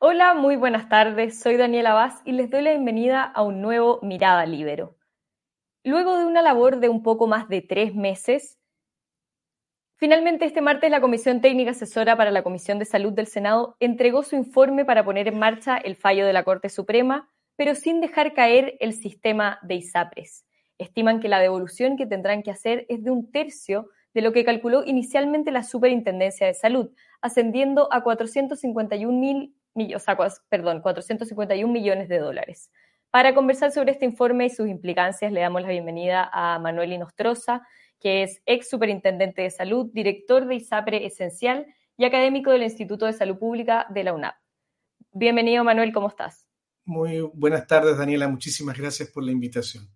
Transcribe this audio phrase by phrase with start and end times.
[0.00, 1.40] Hola, muy buenas tardes.
[1.40, 4.96] Soy Daniela Vaz y les doy la bienvenida a un nuevo Mirada Libero.
[5.82, 8.60] Luego de una labor de un poco más de tres meses,
[9.96, 14.22] finalmente este martes la Comisión Técnica Asesora para la Comisión de Salud del Senado entregó
[14.22, 18.34] su informe para poner en marcha el fallo de la Corte Suprema, pero sin dejar
[18.34, 20.46] caer el sistema de ISAPRES.
[20.78, 24.44] Estiman que la devolución que tendrán que hacer es de un tercio de lo que
[24.44, 29.57] calculó inicialmente la Superintendencia de Salud, ascendiendo a 451 mil
[29.94, 30.16] o sea,
[30.48, 32.70] perdón, 451 millones de dólares.
[33.10, 37.62] Para conversar sobre este informe y sus implicancias, le damos la bienvenida a Manuel Inostroza,
[37.98, 43.12] que es ex superintendente de salud, director de ISAPRE Esencial y académico del Instituto de
[43.12, 44.34] Salud Pública de la UNAP.
[45.12, 46.46] Bienvenido, Manuel, ¿cómo estás?
[46.84, 48.28] Muy buenas tardes, Daniela.
[48.28, 49.88] Muchísimas gracias por la invitación.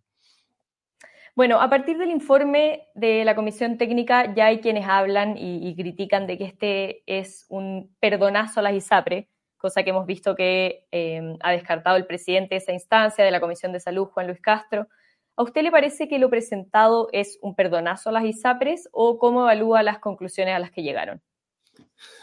[1.34, 5.74] Bueno, a partir del informe de la Comisión Técnica ya hay quienes hablan y, y
[5.74, 9.30] critican de que este es un perdonazo a las ISAPRE,
[9.62, 13.40] cosa que hemos visto que em, ha descartado el presidente de esa instancia, de la
[13.40, 14.88] Comisión de Salud, Juan Luis Castro.
[15.36, 19.42] ¿A usted le parece que lo presentado es un perdonazo a las ISAPRES o cómo
[19.42, 21.22] evalúa las conclusiones a las que llegaron?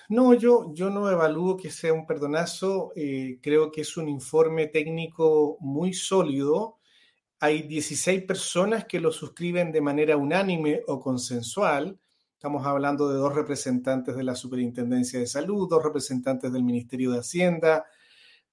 [0.09, 2.91] No, yo, yo no evalúo que sea un perdonazo.
[2.95, 6.77] Eh, creo que es un informe técnico muy sólido.
[7.39, 11.97] Hay 16 personas que lo suscriben de manera unánime o consensual.
[12.39, 17.19] Estamos hablando de dos representantes de la Superintendencia de Salud, dos representantes del Ministerio de
[17.19, 17.83] Hacienda,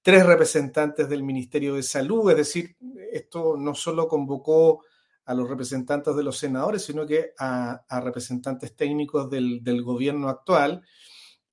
[0.01, 2.29] tres representantes del Ministerio de Salud.
[2.29, 2.75] Es decir,
[3.13, 4.83] esto no solo convocó
[5.23, 10.83] a los representantes de los senadores, sino que a, representantes técnicos del, gobierno actual.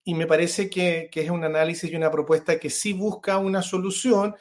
[0.02, 4.34] Y me parece que, es un análisis y una propuesta que sí busca una solución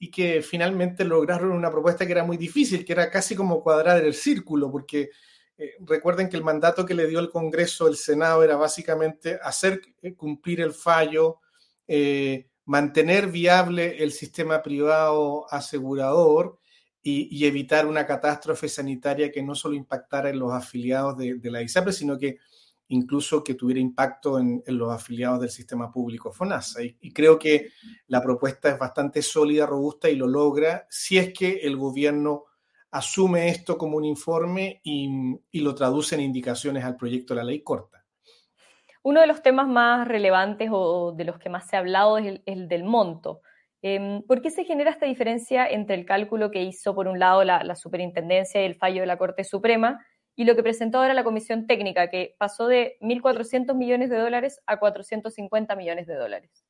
[0.00, 4.04] y que finalmente lograron una propuesta que era muy difícil, que era casi como cuadrar
[4.04, 5.10] el círculo, porque
[5.58, 9.80] eh, recuerden que el mandato que le dio el Congreso, el Senado, era básicamente hacer
[10.02, 11.38] eh, cumplir el fallo,
[11.86, 16.58] eh, mantener viable el sistema privado asegurador
[17.02, 21.92] y, evitar una catástrofe sanitaria que no solo impactara en los afiliados de, la ISAPRE,
[21.92, 22.38] sino que
[22.88, 26.82] incluso que tuviera impacto en, los afiliados del sistema público FONASA.
[26.82, 27.70] y, creo que
[28.08, 32.46] la propuesta es bastante sólida, robusta y lo logra si es que el gobierno
[32.96, 37.62] asume esto como un informe y, lo traduce en indicaciones al proyecto de la ley
[37.62, 38.04] corta.
[39.02, 42.40] Uno de los temas más relevantes o de los que más se ha hablado es
[42.44, 43.40] el, del monto.
[43.82, 47.44] Em, ¿Por qué se genera esta diferencia entre el cálculo que hizo, por un lado,
[47.44, 51.14] la, la, superintendencia y el fallo de la Corte Suprema y lo que presentó ahora
[51.14, 56.64] la Comisión Técnica, que pasó de 1.400 millones de dólares a 450 millones de dólares?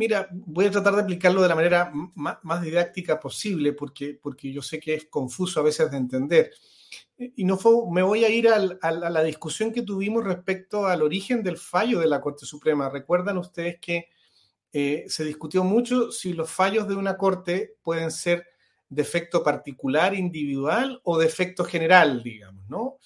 [0.00, 4.62] Mira, voy a tratar de explicarlo de la manera más, didáctica posible, porque, porque yo
[4.62, 6.52] sé que es confuso a veces de entender.
[7.18, 7.58] Y no
[7.92, 12.06] me voy a ir a la discusión que tuvimos respecto al origen del fallo de
[12.06, 12.88] la Corte Suprema.
[12.88, 14.08] Recuerdan ustedes que
[14.72, 18.46] eh, se discutió mucho si los fallos de una Corte pueden ser
[18.88, 22.96] de efecto particular, individual o de efecto general, digamos, ¿no?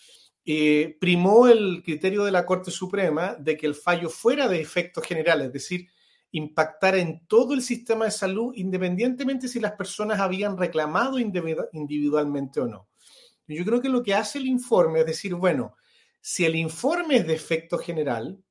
[0.46, 5.02] Eh, primó el criterio de la Corte Suprema de que el fallo fuera de efecto
[5.02, 5.88] general, es decir,
[6.34, 12.66] impactar en todo el sistema de salud, independientemente si las personas habían reclamado individualmente o
[12.66, 12.88] no.
[13.46, 15.76] Yo creo que lo que hace el informe es decir, bueno,
[16.20, 18.42] si el informe es de efecto general,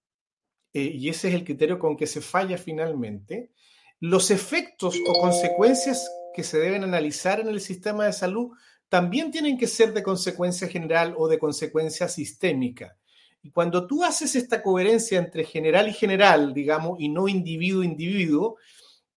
[0.72, 3.52] eh, y ese es el criterio con que se falla finalmente,
[4.00, 8.52] los efectos o consecuencias que se deben analizar en el sistema de salud
[8.88, 12.96] también tienen que ser de consecuencia general o de consecuencia sistémica.
[13.44, 18.58] Y cuando tú haces esta coherencia entre general y general, digamos, y no individuo-individuo,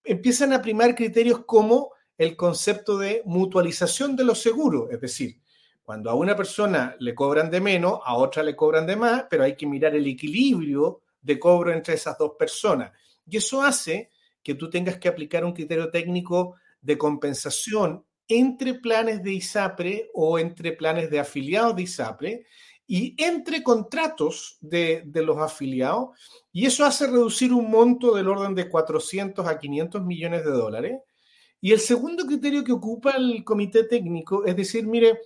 [0.03, 5.41] empiezan a primar criterios como el concepto de mutualización de los seguros, es decir,
[5.85, 9.45] cuando a una persona le cobran de menos, a otra le cobran de más, pero
[9.45, 12.91] hay que mirar el equilibrio de cobro entre esas dos personas.
[13.25, 14.11] Y eso hace
[14.43, 20.41] que tú tengas que aplicar un criterio técnico de compensación entre planes de ISAPRE o
[20.41, 22.47] entre planes de afiliados de ISAPRE
[22.87, 26.11] y entre contratos de, los afiliados,
[26.53, 31.01] y eso hace reducir un monto del orden de 400 a 500 millones de dólares.
[31.61, 35.21] Y el segundo criterio que ocupa el comité técnico es decir, mire,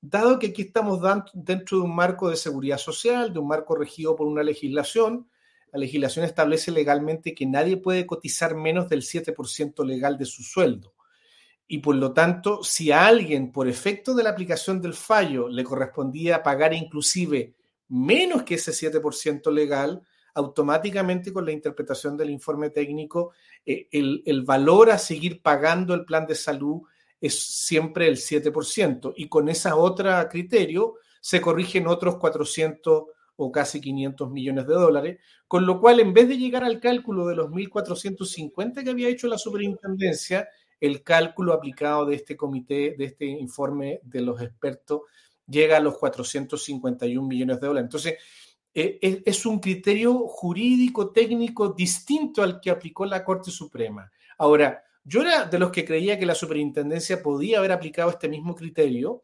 [0.00, 1.00] dado que aquí estamos
[1.32, 5.28] dentro de un marco de seguridad social, de un marco regido por una legislación,
[5.72, 10.93] la legislación establece legalmente que nadie puede cotizar menos del 7% legal de su sueldo
[11.66, 15.64] y por lo tanto, si a alguien por efecto de la aplicación del fallo le
[15.64, 17.54] correspondía pagar inclusive
[17.88, 20.02] menos que ese 7% legal,
[20.34, 23.32] automáticamente con la interpretación del informe técnico,
[23.64, 26.82] eh, el, el, valor a seguir pagando el plan de salud
[27.20, 29.14] es siempre el 7%.
[29.16, 33.04] Y con esa otra criterio se corrigen otros 400
[33.36, 35.18] o casi 500 millones de dólares,
[35.48, 39.26] con lo cual en vez de llegar al cálculo de los 1.450 que había hecho
[39.26, 40.48] la superintendencia,
[40.80, 45.02] el cálculo aplicado de este comité, de este informe de los expertos,
[45.46, 47.86] llega a los 451 millones de dólares.
[47.86, 48.14] Entonces,
[48.74, 54.10] eh, es un criterio jurídico, técnico distinto al que aplicó la Corte Suprema.
[54.38, 58.54] Ahora, yo era de los que creía que la superintendencia podía haber aplicado este mismo
[58.54, 59.22] criterio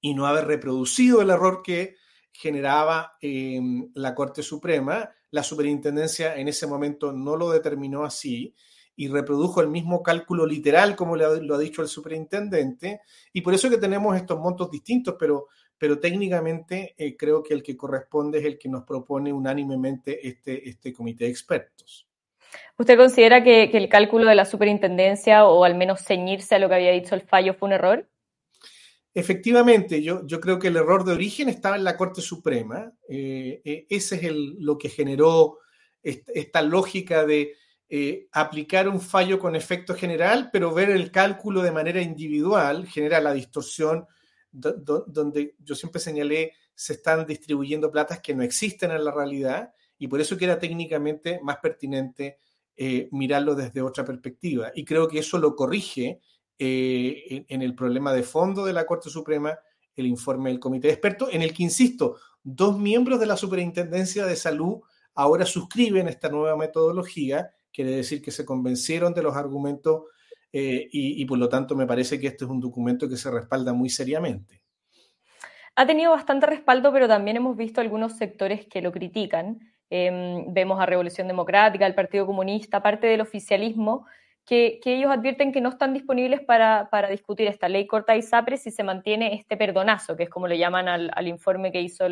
[0.00, 1.96] y no haber reproducido el error que
[2.30, 5.10] generaba em, la Corte Suprema.
[5.30, 8.54] La superintendencia en ese momento no lo determinó así
[8.96, 13.00] y reprodujo el mismo cálculo literal como lo ha dicho el superintendente.
[13.32, 15.48] Y por eso que tenemos estos montos distintos, pero,
[15.78, 20.68] pero técnicamente eh, creo que el que corresponde es el que nos propone unánimemente este,
[20.68, 22.06] este comité de expertos.
[22.78, 26.68] ¿Usted considera que, que el cálculo de la superintendencia o al menos ceñirse a lo
[26.68, 28.08] que había dicho el fallo fue un error?
[29.14, 32.92] Efectivamente, yo, yo creo que el error de origen estaba en la Corte Suprema.
[33.08, 35.58] Eh, eh, ese es el, lo que generó
[36.02, 37.54] esta, lógica de
[37.94, 43.20] eh, aplicar un fallo con efecto general, pero ver el cálculo de manera individual genera
[43.20, 44.06] la distorsión
[44.50, 50.08] donde yo siempre señalé se están distribuyendo platas que no existen en la realidad y
[50.08, 52.38] por eso que era técnicamente más pertinente
[53.10, 54.72] mirarlo desde otra perspectiva.
[54.74, 56.20] Y creo que eso lo corrige
[56.64, 59.58] eh, en el problema de fondo de la Corte Suprema
[59.96, 64.26] el informe del Comité de Expertos, en el que, insisto, dos miembros de la Superintendencia
[64.26, 64.80] de Salud
[65.14, 70.04] ahora suscriben esta nueva metodología, quiere decir que se convencieron de los argumentos
[70.52, 73.72] eh, y, por lo tanto me parece que este es un documento que se respalda
[73.72, 74.62] muy seriamente.
[75.74, 79.60] Ha tenido bastante respaldo, pero también hemos visto algunos sectores que lo critican.
[79.88, 84.06] Em, vemos a Revolución Democrática, al Partido Comunista, parte del oficialismo,
[84.44, 88.70] que, ellos advierten que no están disponibles para, discutir esta ley corta y SAPRE si
[88.70, 92.04] se mantiene este perdonazo, que es como le llaman al, informe que hizo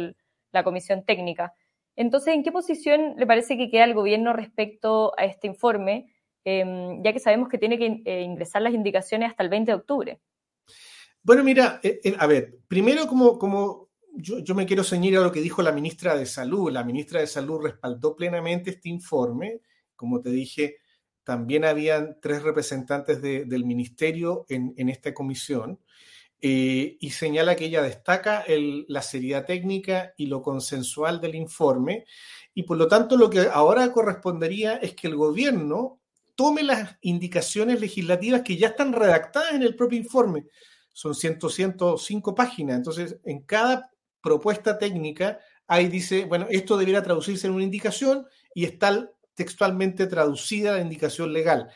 [0.52, 1.52] la comisión técnica.
[2.00, 6.10] Entonces, ¿en qué posición le parece que queda el gobierno respecto a este informe,
[6.44, 9.76] em, ya que sabemos que tiene que eh, ingresar las indicaciones hasta el 20 de
[9.76, 10.20] octubre?
[11.22, 15.42] Bueno, mira, eh, eh, a ver, primero como, yo, me quiero ceñir a lo que
[15.42, 16.72] dijo la ministra de Salud.
[16.72, 19.60] La ministra de Salud respaldó plenamente este informe.
[19.94, 20.78] Como te dije,
[21.22, 25.78] también habían tres representantes del ministerio en, esta comisión
[26.42, 32.06] eh, y señala que ella destaca la seriedad técnica y lo consensual del informe
[32.54, 36.00] y por lo tanto lo que ahora correspondería es que el gobierno
[36.34, 40.46] tome las indicaciones legislativas que ya están redactadas en el propio informe.
[40.92, 43.90] Son 100, 105 páginas, entonces en cada
[44.22, 50.72] propuesta técnica ahí dice, bueno, esto debiera traducirse en una indicación y está textualmente traducida
[50.72, 51.70] la indicación legal.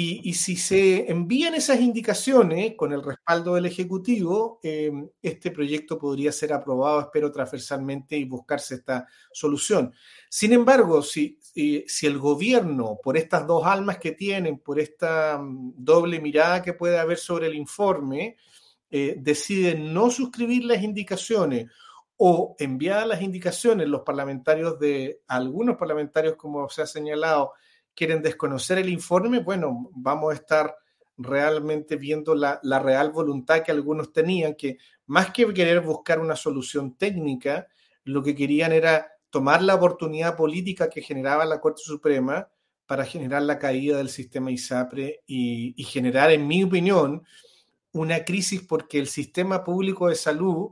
[0.00, 6.30] Y, si se envían esas indicaciones con el respaldo del Ejecutivo, eh, este proyecto podría
[6.30, 9.92] ser aprobado, espero, transversalmente y buscarse esta solución.
[10.30, 16.20] Sin embargo, si, el gobierno, por estas dos almas que tienen, por esta mm, doble
[16.20, 18.36] mirada que puede haber sobre el informe,
[18.90, 21.66] eh, decide no suscribir las indicaciones
[22.16, 27.52] o enviadas las indicaciones, los parlamentarios de algunos parlamentarios, como se ha señalado,
[27.98, 30.76] quieren desconocer el informe, bueno, vamos a estar
[31.16, 36.96] realmente viendo la, real voluntad que algunos tenían, que más que querer buscar una solución
[36.96, 37.66] técnica,
[38.04, 42.48] lo que querían era tomar la oportunidad política que generaba la Corte Suprema
[42.86, 47.24] para generar la caída del sistema ISAPRE y generar, en mi opinión,
[47.92, 50.70] una crisis porque el sistema público de salud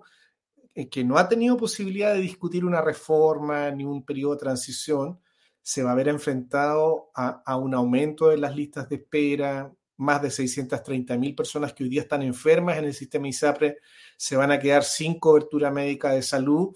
[0.77, 5.19] eh, que no ha tenido posibilidad de discutir una reforma ni un periodo de transición,
[5.67, 10.31] se va a ver enfrentado a, un aumento de las listas de espera, más de
[10.31, 13.79] 630 mil personas que hoy día están enfermas en el sistema ISAPRE
[14.17, 16.73] se van a quedar sin cobertura médica de salud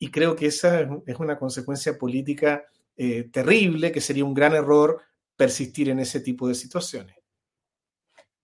[0.00, 2.64] y creo que esa es una consecuencia política
[2.96, 5.00] eh, terrible, que sería un gran error
[5.36, 7.14] persistir en ese tipo de situaciones.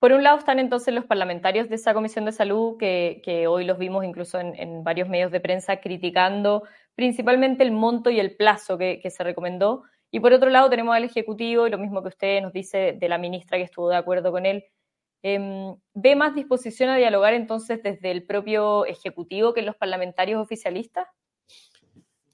[0.01, 3.79] Por un lado están entonces los parlamentarios de esa Comisión de Salud, que, hoy los
[3.79, 6.63] vimos incluso en, varios medios de prensa criticando
[6.95, 9.83] principalmente el monto y el plazo que, se recomendó.
[10.11, 13.09] Y por otro lado tenemos al Ejecutivo, y lo mismo que usted nos dice de
[13.11, 14.65] la ministra que estuvo de acuerdo con él.
[15.23, 21.09] Em, ¿Ve más disposición a dialogar entonces desde el propio Ejecutivo que los parlamentarios oficialistas?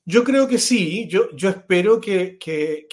[0.08, 2.38] Yo creo que sí, yo, espero que,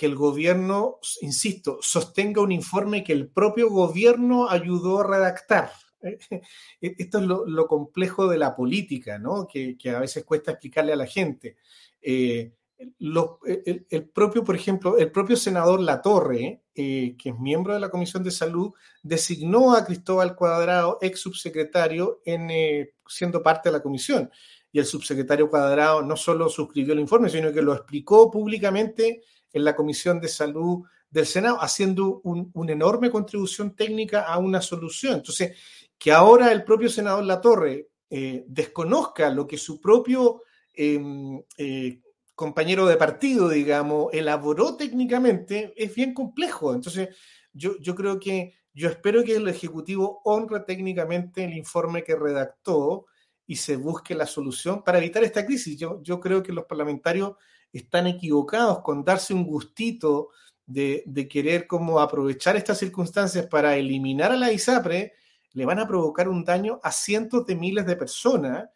[0.02, 5.72] el gobierno, insisto, sostenga un informe que el propio gobierno ayudó a redactar.
[6.82, 9.48] Esto es lo, complejo de la política, ¿no?
[9.48, 11.58] Que, a veces cuesta explicarle a la gente.
[12.02, 12.52] Eh,
[13.00, 18.24] el, propio, por ejemplo, el propio senador Latorre, eh, que es miembro de la Comisión
[18.24, 24.32] de Salud, designó a Cristóbal Cuadrado, ex subsecretario, en, eh, siendo parte de la comisión.
[24.74, 29.22] Y el subsecretario Cuadrado no solo suscribió el informe, sino que lo explicó públicamente
[29.54, 35.18] en la Comisión de Salud del Senado, haciendo una enorme contribución técnica a una solución.
[35.18, 35.56] Entonces,
[35.96, 40.42] que ahora el propio senador Latorre eh, desconozca lo que su propio
[40.74, 42.02] em, eh,
[42.34, 46.74] compañero de partido, digamos, elaboró técnicamente, es bien complejo.
[46.74, 47.10] Entonces,
[47.54, 53.06] yo, yo creo que, yo espero que el Ejecutivo honre técnicamente el informe que redactó
[53.46, 55.78] y se busque la solución para evitar esta crisis.
[55.78, 57.34] Yo, yo creo que los parlamentarios
[57.72, 60.30] están equivocados con darse un gustito
[60.66, 65.14] de, querer como aprovechar estas circunstancias para eliminar a la ISAPRE,
[65.52, 68.70] le van a provocar un daño a cientos de miles de personas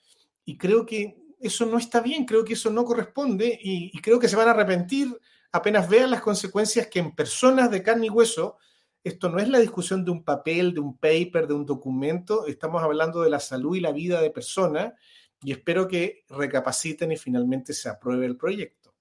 [0.45, 4.27] y creo que eso no está bien, creo que eso no corresponde y creo que
[4.27, 5.17] se van a arrepentir
[5.51, 8.57] apenas vean las consecuencias que en personas de carne y hueso,
[9.07, 12.83] esto no es la discusión de un papel, de un paper, de un documento, estamos
[12.83, 14.93] hablando de la salud y la vida de personas
[15.41, 18.93] y espero que recapaciten y finalmente se apruebe el proyecto.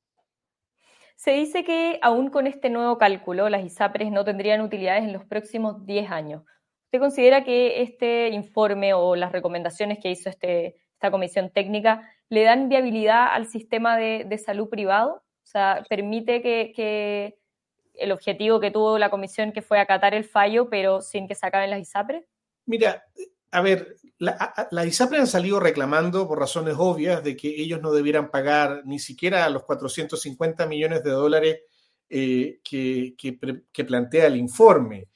[1.17, 5.25] Se dice que aún con este nuevo cálculo, las ISAPRES no tendrían utilidades en los
[5.25, 6.43] próximos 10 años.
[6.85, 12.43] ¿Usted considera que este informe o las recomendaciones que hizo este, esta comisión técnica le
[12.45, 15.25] dan viabilidad al sistema de, salud privado?
[15.43, 17.39] O sea, permite que,
[17.99, 21.47] el objetivo que tuvo la comisión, que fue acatar el fallo, pero sin que se
[21.47, 22.25] acaben las ISAPRES?
[22.67, 23.05] Mira,
[23.51, 27.93] a ver, la, la ISAPRE han salido reclamando por razones obvias de que ellos no
[27.93, 31.61] debieran pagar ni siquiera los 450 millones de dólares
[32.09, 35.09] eh, que, que, plantea el informe.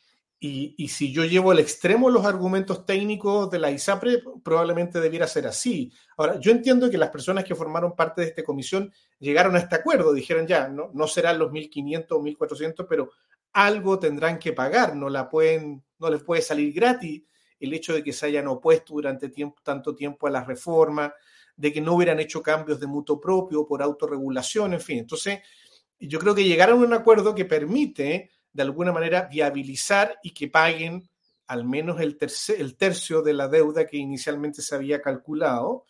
[0.43, 5.27] Y, y, si yo llevo al extremo los argumentos técnicos de la ISAPRE, probablemente debiera
[5.27, 5.93] ser así.
[6.17, 9.77] Ahora, yo entiendo que las personas que formaron parte de esta comisión llegaron a este
[9.77, 13.11] acuerdo, dijeron ya, no, no serán los 1.500 o 1.400, pero
[13.53, 17.23] algo tendrán que pagar, no, la pueden, no les puede salir gratis
[17.59, 21.13] el hecho de que se hayan opuesto durante tiempo, tanto tiempo a la reforma,
[21.57, 24.99] de que no hubieran hecho cambios de mutuo propio por autorregulación, en fin.
[25.01, 25.41] Entonces,
[25.99, 30.49] yo creo que llegaron a un acuerdo que permite, de alguna manera, viabilizar y que
[30.49, 31.09] paguen
[31.47, 32.17] al menos el,
[32.59, 35.85] el tercio de la deuda que inicialmente se había calculado.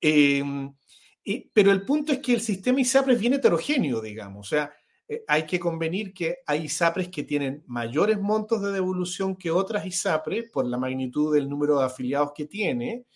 [0.00, 0.42] Eh,
[1.52, 4.46] pero el punto es que el sistema ISAPRES es bien heterogéneo, digamos.
[4.46, 4.72] O sea,
[5.08, 9.84] eh, hay que convenir que hay ISAPRES que tienen mayores montos de devolución que otras
[9.86, 13.06] ISAPRES por la magnitud del número de afiliados que tiene.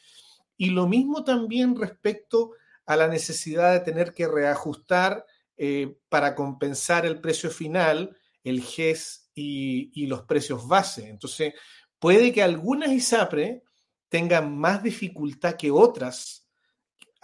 [0.57, 2.53] Y lo mismo también respecto
[2.87, 5.25] a la necesidad de tener que reajustar
[5.57, 11.09] eh, para compensar el precio final, el GES y, y, los precios base.
[11.09, 11.55] Entonces,
[11.99, 13.63] puede que algunas ISAPRES
[14.09, 16.45] tengan más dificultad que otras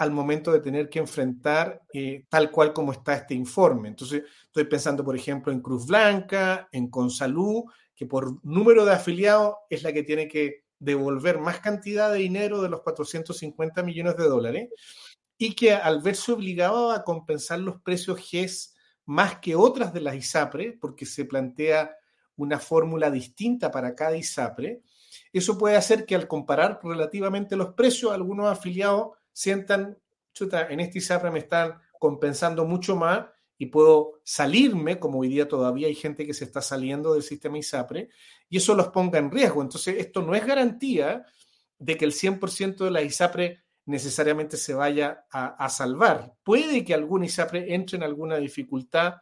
[0.00, 3.90] al momento de tener que enfrentar eh, tal cual como está este informe.
[3.90, 9.56] Entonces, estoy pensando, por ejemplo, en Cruz Blanca, en Consalud, que por número de afiliados
[9.68, 14.24] es la que tiene que devolver más cantidad de dinero de los 450 millones de
[14.24, 14.70] dólares
[15.36, 18.74] y que al verse obligado a compensar los precios GES
[19.10, 21.96] más que otras de las ISAPRE, porque se plantea
[22.36, 24.82] una fórmula distinta para cada ISAPRE,
[25.32, 29.98] eso puede hacer que al comparar relativamente los precios, algunos afiliados sientan,
[30.32, 33.26] chuta, en este ISAPRE me están compensando mucho más
[33.58, 37.58] y puedo salirme, como hoy día todavía hay gente que se está saliendo del sistema
[37.58, 38.10] ISAPRE,
[38.48, 39.60] y eso los ponga en riesgo.
[39.60, 41.26] Entonces, esto no es garantía
[41.80, 43.58] de que el 100% de la ISAPRE
[43.90, 46.32] necesariamente se vaya a, salvar.
[46.42, 49.16] Puede que algún ISAPRE entre en alguna dificultad,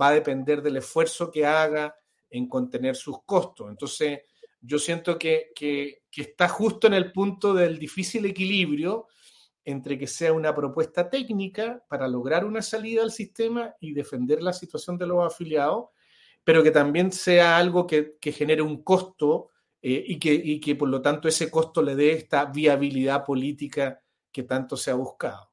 [0.00, 1.94] va a depender del esfuerzo que haga
[2.30, 3.70] en contener sus costos.
[3.70, 4.20] Entonces,
[4.60, 9.06] yo siento que, que, que está justo en el punto del difícil equilibrio
[9.64, 14.52] entre que sea una propuesta técnica para lograr una salida al sistema y defender la
[14.52, 15.86] situación de los afiliados,
[16.42, 19.50] pero que también sea algo que, genere un costo
[19.80, 24.00] eh, y, que, que por lo tanto ese costo le dé esta viabilidad política
[24.34, 25.50] que tanto se ha buscado.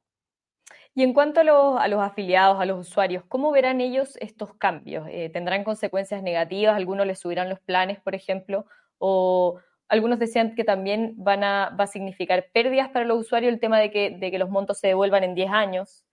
[0.93, 4.53] Y en cuanto a los, a los afiliados, a los usuarios, ¿cómo verán ellos estos
[4.55, 5.07] cambios?
[5.09, 6.75] Eh, ¿Tendrán consecuencias negativas?
[6.75, 8.65] ¿Algunos les subirán los planes, por ejemplo?
[8.97, 9.61] ¿O,
[9.91, 13.77] algunos decían que también van a, va a significar pérdidas para los usuarios el tema
[13.77, 16.05] de que, de que los montos se devuelvan en 10 años.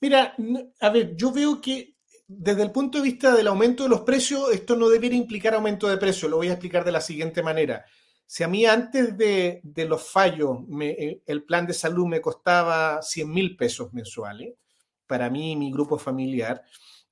[0.00, 0.34] Mira,
[0.80, 4.50] a ver, yo veo que desde el punto de vista del aumento de los precios,
[4.52, 6.30] esto no debería implicar aumento de precios.
[6.30, 7.84] Lo voy a explicar de la siguiente manera.
[8.32, 13.30] Si a mí antes de, los fallos me, el plan de salud me costaba 100
[13.30, 14.54] mil pesos mensuales,
[15.06, 16.62] para mí y mi grupo familiar,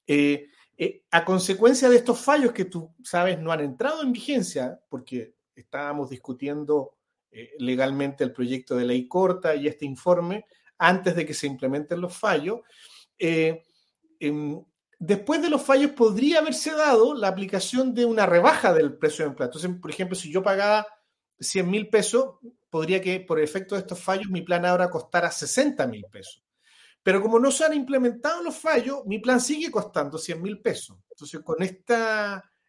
[0.06, 0.46] eh,
[0.78, 5.34] eh, a consecuencia de estos fallos que tú sabes no han entrado en vigencia, porque
[5.54, 6.96] estábamos discutiendo
[7.30, 10.46] eh, legalmente el proyecto de ley corta y este informe
[10.78, 12.60] antes de que se implementen los fallos.
[13.18, 13.62] Eh,
[14.18, 14.58] em,
[14.98, 19.32] después de los fallos podría haberse dado la aplicación de una rebaja del precio de
[19.32, 19.48] empleo.
[19.48, 20.86] Entonces, por ejemplo, si yo pagaba
[21.40, 22.36] 100 mil pesos,
[22.68, 26.42] podría que por efecto de estos fallos mi plan ahora costara 60 mil pesos.
[27.02, 30.98] Pero como no se han implementado los fallos, mi plan sigue costando 100 mil pesos.
[31.10, 31.96] Entonces, con este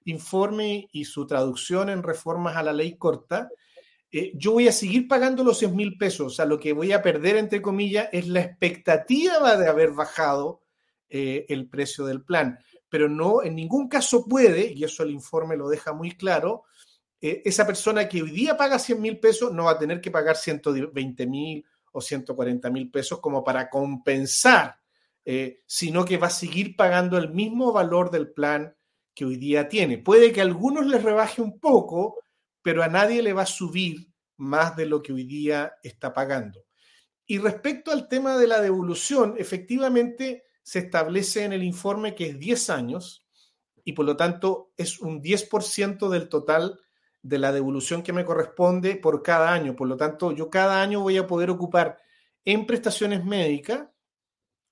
[0.05, 3.49] informe y su traducción en reformas a la ley corta,
[4.09, 6.27] eh, yo voy a seguir pagando los 100 mil pesos.
[6.27, 10.61] O sea, lo que voy a perder, entre comillas, es la expectativa de haber bajado
[11.09, 12.57] eh, el precio del plan.
[12.89, 16.63] Pero no, en ningún caso puede, y eso el informe lo deja muy claro,
[17.21, 20.09] eh, esa persona que hoy día paga 100 mil pesos no va a tener que
[20.09, 24.79] pagar 120 mil o 140 mil pesos como para compensar,
[25.23, 28.75] eh, sino que va a seguir pagando el mismo valor del plan
[29.13, 29.97] que hoy día tiene.
[29.97, 32.17] Puede que a algunos les rebaje un poco,
[32.61, 36.65] pero a nadie le va a subir más de lo que hoy día está pagando.
[37.27, 42.39] Y respecto al tema de la devolución, efectivamente se establece en el informe que es
[42.39, 43.27] 10 años
[43.83, 46.79] y por lo tanto es un 10% del total
[47.21, 49.75] de la devolución que me corresponde por cada año.
[49.75, 51.97] Por lo tanto, yo cada año voy a poder ocupar
[52.45, 53.87] en prestaciones médicas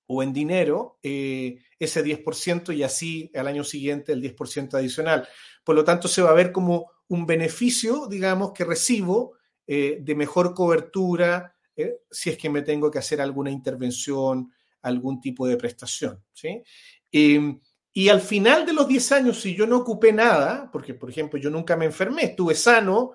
[0.08, 5.28] o en dinero eh, ese 10% y así al año siguiente el 10% adicional.
[5.64, 9.34] Por lo tanto, se va a ver como un beneficio, digamos, que recibo
[9.68, 14.52] eh, de mejor cobertura eh, si es que me tengo que hacer alguna intervención,
[14.82, 16.24] algún tipo de prestación.
[16.34, 16.62] ¿sí?
[17.92, 21.40] Y al final de los 10 años, si yo no ocupé nada, porque por ejemplo
[21.40, 23.14] yo nunca me enfermé, estuve sano,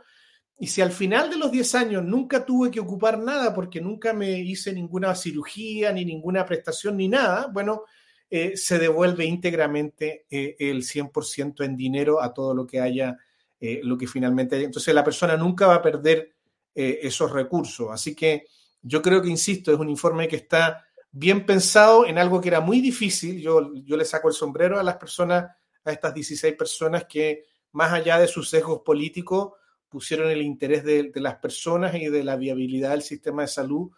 [0.59, 4.13] y si al final de los 10 años nunca tuve que ocupar nada porque nunca
[4.13, 7.83] me hice ninguna cirugía, ni ninguna prestación, ni nada, bueno,
[8.31, 13.17] eh, se devuelve íntegramente eh, el 100% en dinero a todo lo que haya,
[13.61, 14.65] eh, lo que finalmente haya.
[14.67, 16.33] Entonces la persona nunca va a perder
[16.77, 17.89] esos recursos.
[17.93, 18.47] Así que
[18.83, 20.84] yo creo que, insisto, es un informe que está
[21.17, 23.41] bien pensado en algo que era muy difícil.
[23.41, 25.47] Yo, yo le saco el sombrero a las personas,
[25.85, 29.53] a estas 16 personas que, más allá de sus sesgos políticos,
[29.89, 33.93] pusieron el interés de, las personas y de la viabilidad del sistema de salud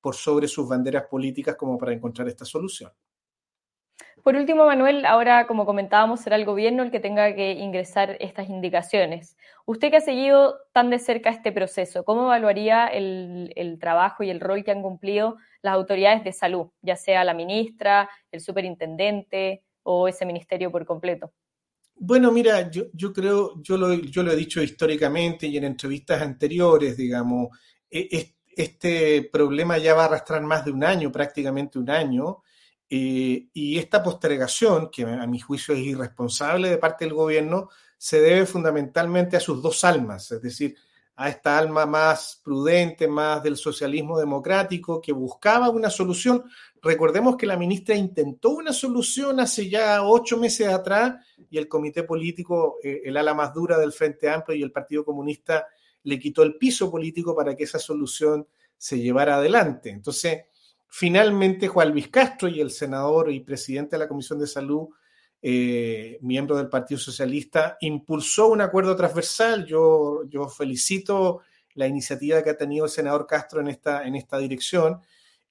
[0.00, 2.90] por sobre sus banderas políticas como para encontrar esta solución.
[4.22, 8.48] Por último, Manuel, ahora como comentábamos, será el gobierno el que tenga que ingresar estas
[8.48, 9.36] indicaciones.
[9.66, 14.30] Usted que ha seguido tan de cerca este proceso, ¿cómo evaluaría el, el trabajo y
[14.30, 19.62] el rol que han cumplido las autoridades de salud, ya sea la ministra, el superintendente
[19.84, 21.32] o ese ministerio por completo?
[21.94, 26.20] Bueno, mira, yo, yo creo, yo lo, yo lo he dicho históricamente y en entrevistas
[26.20, 27.48] anteriores, digamos,
[27.88, 32.42] e, este problema ya va a arrastrar más de un año, prácticamente un año,
[32.90, 38.20] eh, y esta postergación, que a mi juicio es irresponsable de parte del gobierno, se
[38.20, 40.74] debe fundamentalmente a sus dos almas, es decir,
[41.16, 46.44] a esta alma más prudente, más del socialismo democrático, que buscaba una solución.
[46.82, 51.14] Recordemos que la ministra intentó una solución hace ya ocho meses atrás
[51.50, 55.04] y el comité político, eh, el ala más dura del Frente Amplio y el Partido
[55.04, 55.66] Comunista
[56.04, 58.46] le quitó el piso político para que esa solución
[58.76, 59.90] se llevara adelante.
[59.90, 60.44] Entonces,
[60.88, 64.88] finalmente Juan Luis Castro y el senador y presidente de la Comisión de Salud
[65.44, 69.66] eh, miembro del Partido Socialista, impulsó un acuerdo transversal.
[69.66, 71.40] Yo, yo felicito
[71.74, 75.00] la iniciativa que ha tenido el senador Castro en esta, en esta dirección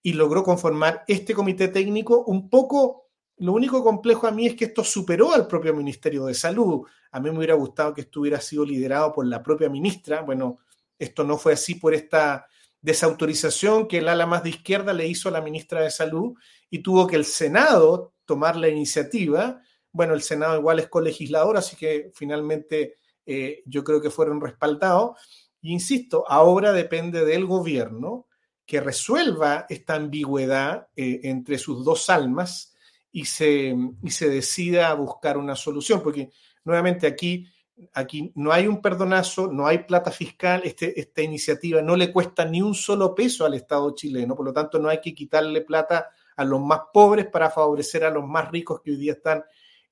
[0.01, 3.09] y logró conformar este comité técnico un poco...
[3.37, 6.85] Lo único complejo a mí es que esto superó al propio Ministerio de Salud.
[7.11, 10.21] A mí me hubiera gustado que esto hubiera sido liderado por la propia ministra.
[10.21, 10.59] Bueno,
[10.99, 12.45] esto no fue así por esta
[12.81, 16.35] desautorización que el ala más de izquierda le hizo a la ministra de Salud
[16.69, 19.59] y tuvo que el Senado tomar la iniciativa
[19.91, 25.19] bueno, el Senado igual es colegislador, así que finalmente eh, yo creo que fueron respaldados.
[25.61, 28.27] Insisto, ahora depende del gobierno
[28.65, 32.73] que resuelva esta ambigüedad eh, entre sus dos almas
[33.11, 36.29] y se, y se decida a buscar una solución, porque
[36.63, 37.45] nuevamente aquí,
[37.93, 42.45] aquí no hay un perdonazo, no hay plata fiscal, este, esta iniciativa no le cuesta
[42.45, 46.09] ni un solo peso al Estado chileno, por lo tanto no hay que quitarle plata
[46.37, 49.43] a los más pobres para favorecer a los más ricos que hoy día están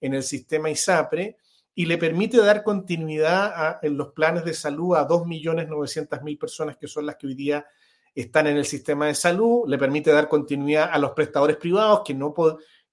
[0.01, 1.37] en el sistema ISAPRE
[1.75, 7.05] y le permite dar continuidad en los planes de salud a 2.900.000 personas que son
[7.05, 7.65] las que hoy día
[8.13, 12.13] están en el sistema de salud, le permite dar continuidad a los prestadores privados que
[12.13, 12.33] no,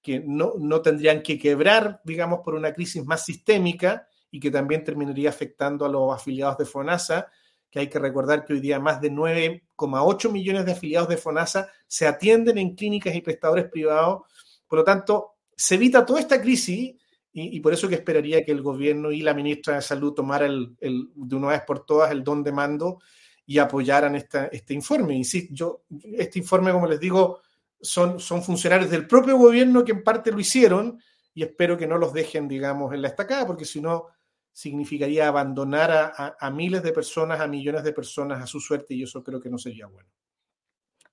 [0.00, 4.84] que no, no tendrían que quebrar, digamos, por una crisis más sistémica y que también
[4.84, 7.28] terminaría afectando a los afiliados de FONASA,
[7.70, 11.68] que hay que recordar que hoy día más de 9,8 millones de afiliados de FONASA
[11.86, 14.22] se atienden en clínicas y prestadores privados.
[14.68, 16.94] Por lo tanto, se evita toda esta crisis
[17.32, 21.36] y, por eso que esperaría que el gobierno y la ministra de Salud tomaran de
[21.36, 23.00] una vez por todas el don de mando
[23.44, 25.14] y apoyaran este informe.
[25.14, 27.40] Insisto, yo, este informe, como les digo,
[27.78, 30.98] son, son funcionarios del propio gobierno que en parte lo hicieron
[31.34, 34.06] y espero que no los dejen, digamos, en la estacada, porque si no,
[34.50, 39.02] significaría abandonar a, a, miles de personas, a millones de personas a su suerte y
[39.02, 40.08] eso creo que no sería bueno.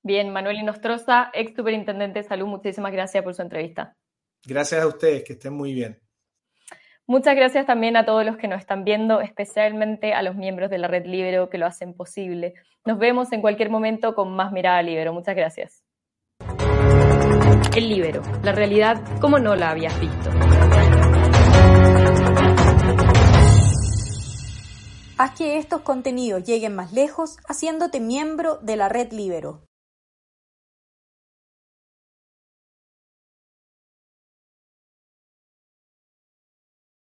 [0.02, 3.98] Bien, Manuel Inostroza, ex superintendente de salud, muchísimas gracias por su entrevista.
[4.46, 6.00] Gracias a ustedes, que estén muy bien.
[7.06, 10.78] Muchas gracias también a todos los que nos están viendo, especialmente a los miembros de
[10.78, 12.54] la Red Libero que lo hacen posible.
[12.86, 15.14] Nos vemos en cualquier momento con más Mirada Libero.
[15.14, 15.84] Muchas gracias.
[17.76, 20.30] El Libero, la realidad como no la habías visto.
[25.18, 29.62] Haz que estos contenidos lleguen más lejos haciéndote miembro de la Red Libero.